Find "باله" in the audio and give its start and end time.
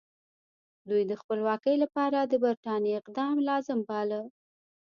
3.89-4.21